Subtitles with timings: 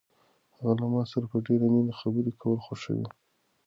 [0.55, 3.07] هغه له ما سره په ډېرې مینه خبرې کول خوښوي.